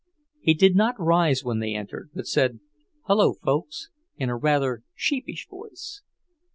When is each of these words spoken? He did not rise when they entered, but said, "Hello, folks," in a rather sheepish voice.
He 0.39 0.55
did 0.55 0.75
not 0.75 0.99
rise 0.99 1.43
when 1.43 1.59
they 1.59 1.75
entered, 1.75 2.09
but 2.15 2.25
said, 2.25 2.59
"Hello, 3.03 3.33
folks," 3.33 3.91
in 4.17 4.29
a 4.29 4.35
rather 4.35 4.81
sheepish 4.95 5.47
voice. 5.47 6.01